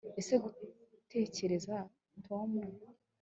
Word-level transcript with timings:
ese 0.19 0.33
gutekereza, 0.43 1.75
tom 2.25 2.49